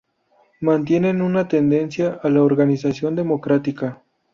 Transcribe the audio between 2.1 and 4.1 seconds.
a la organización democrática.